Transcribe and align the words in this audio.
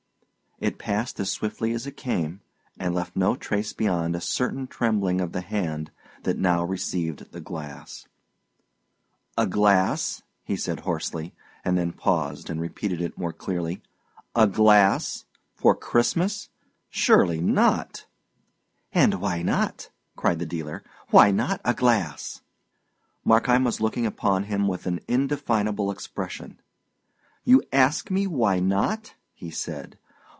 It 0.59 0.77
passed 0.77 1.19
as 1.19 1.31
swiftly 1.31 1.73
as 1.73 1.87
it 1.87 1.97
came, 1.97 2.41
and 2.77 2.93
left 2.93 3.15
no 3.15 3.35
trace 3.35 3.73
beyond 3.73 4.15
a 4.15 4.21
certain 4.21 4.67
trembling 4.67 5.19
of 5.19 5.31
the 5.31 5.41
hand 5.41 5.89
that 6.21 6.37
now 6.37 6.63
received 6.63 7.31
the 7.31 7.41
glass. 7.41 8.05
"A 9.39 9.47
glass," 9.47 10.21
he 10.43 10.55
said 10.55 10.81
hoarsely, 10.81 11.33
and 11.65 11.79
then 11.79 11.91
paused, 11.91 12.47
and 12.47 12.61
repeated 12.61 13.01
it 13.01 13.17
more 13.17 13.33
clearly. 13.33 13.81
"A 14.35 14.45
glass? 14.45 15.25
For 15.55 15.73
Christmas? 15.73 16.49
Surely 16.91 17.41
not?" 17.41 18.05
"And 18.93 19.15
why 19.19 19.41
not?" 19.41 19.89
cried 20.15 20.37
the 20.37 20.45
dealer. 20.45 20.83
"Why 21.09 21.31
not 21.31 21.59
a 21.65 21.73
glass?" 21.73 22.43
Markheim 23.25 23.63
was 23.63 23.81
looking 23.81 24.05
upon 24.05 24.43
him 24.43 24.67
with 24.67 24.85
an 24.85 24.99
indefinable 25.07 25.89
expression. 25.89 26.59
"You 27.43 27.63
ask 27.73 28.11
me 28.11 28.27
why 28.27 28.59
not?" 28.59 29.15
he 29.33 29.49
said. 29.49 29.97